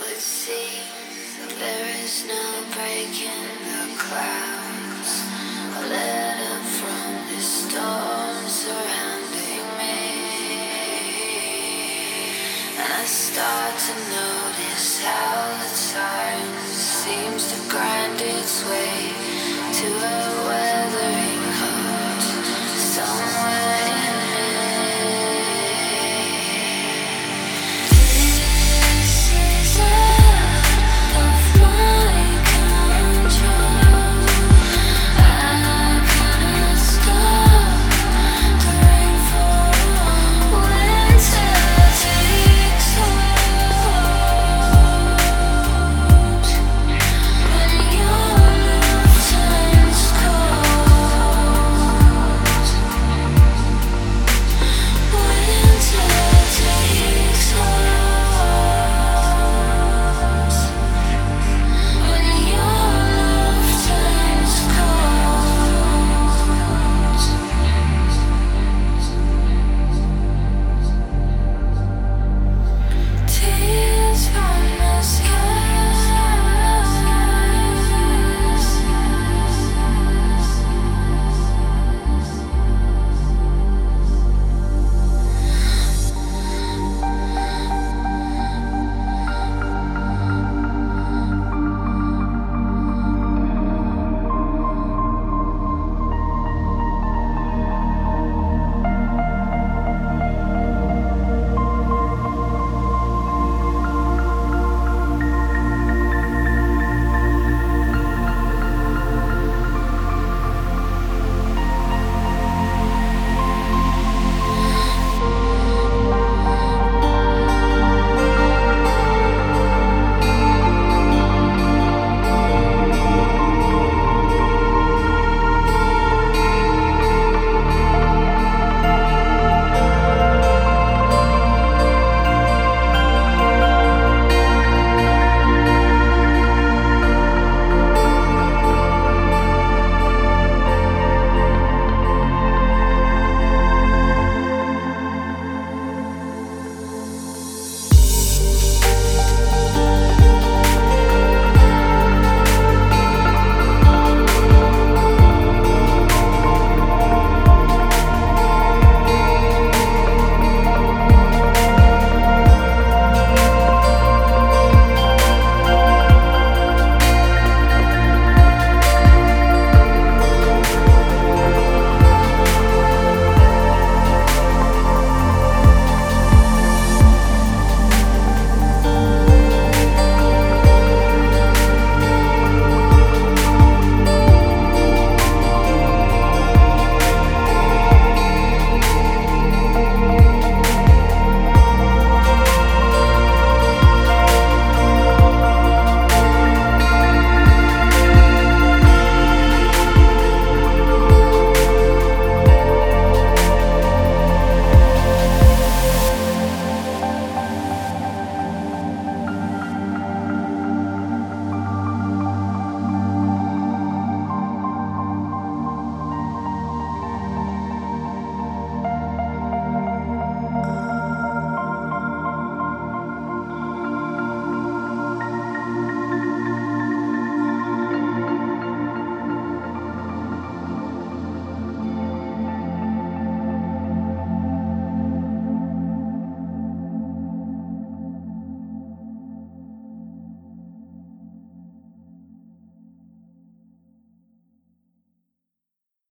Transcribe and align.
would 0.00 0.16
see 0.16 0.80
there 1.58 1.86
is 2.02 2.24
no 2.26 2.44
breaking 2.72 3.44
the 3.68 3.84
clouds. 3.98 5.12
A 5.76 5.82
letter 5.88 6.58
from 6.78 7.10
the 7.28 7.40
storm 7.40 8.48
surrounding 8.48 9.66
me, 9.78 9.98
and 12.78 12.92
I 12.92 13.04
start 13.04 13.78
to 13.78 13.94
know. 14.10 14.29